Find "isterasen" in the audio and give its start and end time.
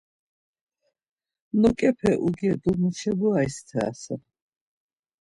3.49-4.21